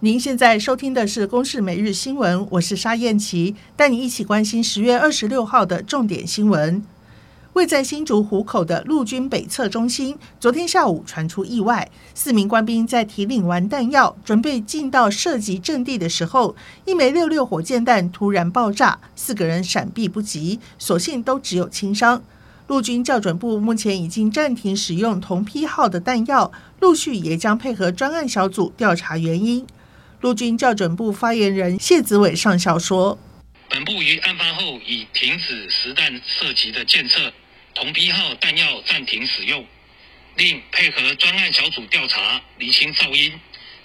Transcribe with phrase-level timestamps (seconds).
[0.00, 6.80] 您现在收听的是《公视每日新闻》，我是沙燕琪，带你一起关心十月二十六号的重点新闻。
[7.54, 16.54] 位在新竹湖口的陆军北侧中心，昨天下午传出意外，四名官兵在提领完弹药，准备进到射击阵地的时候，
[16.84, 22.22] 一枚六六火箭弹突然爆炸，四个人闪避不及，所幸都只有轻伤。
[22.68, 29.66] 陆军校准部目前已经暂停使用同批号的弹药，陆续也将配合专案小组调查原因。
[30.20, 33.16] 陆军校准部发言人谢子伟上校说
[33.70, 37.32] ：“本部于案发后已停止实弹射击的建设，
[37.72, 39.64] 同批号弹药暂停使用，
[40.34, 43.32] 另配合专案小组调查，厘清噪音，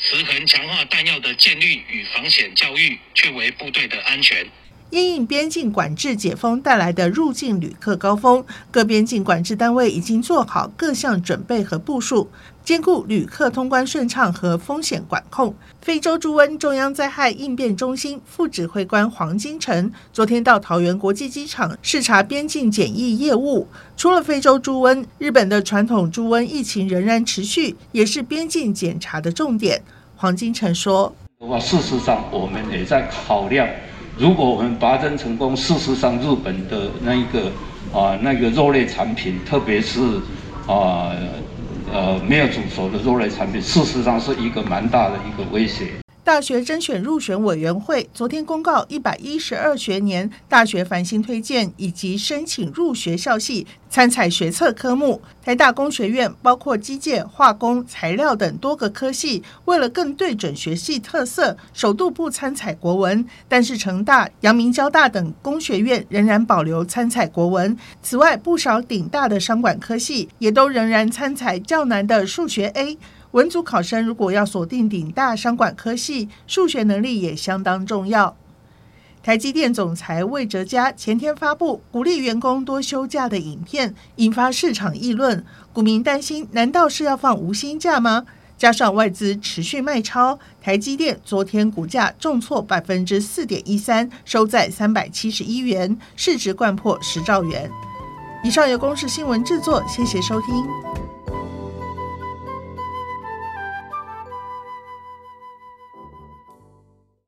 [0.00, 4.44] 持恒强化弹药的建立与防险教育，确为部队的安全。”
[4.90, 12.28] 因应边境管制解封带来的入境旅客高峰，各边境管制单位已经做好各项准备和部署，
[12.64, 15.54] 兼顾旅客通关顺畅和风险管控。
[15.80, 23.68] 非洲猪瘟中央灾害应变中心副指挥官黄金城昨天到桃园国际机场视察边境检疫业务。
[23.96, 29.82] 除了非洲猪瘟，日本的传统猪瘟疫情仍然持续，也是边境检查的重点。
[30.16, 31.14] 黄金城说
[31.60, 33.68] ：“事实上，我们也在考量。”
[34.18, 37.52] 如果我们拔针成功，事实上日本的那一个
[37.92, 40.00] 啊那个肉类产品，特别是
[40.66, 41.12] 啊
[41.92, 45.88] 呃没有煮熟的肉类产品，事实上是一个蛮大的一个威胁。
[46.26, 55.22] 大学甄选入选委员会昨天公告，一百一十二学年大学繁星推荐以及申请入学校系参采学测科目。
[55.44, 63.24] 台大工学院包括机械、化工、材料等多个科系，为了更对准学系特色，首度不参采国文。
[63.48, 67.76] 但是成大、阳明交大等工学院仍然保留参采国文。
[68.02, 72.98] 此外，不少顶大的商管科系也都仍然参采较难的数学 A。
[73.36, 78.34] 文组考生如果要锁定顶大商管科系，数学能力也相当重要。
[79.22, 85.44] 台积电总裁魏哲家前天发布鼓励员工多休假的影片，引发市场议论。
[85.74, 88.24] 股民担心，难道是要放无薪假吗？
[88.56, 97.70] 加上外资持续卖超，台积电昨天股价重挫百分之四点一三，收在三百七十一元，市值掼破十兆元。
[98.42, 101.15] 以上由公视新闻制作，谢谢收听。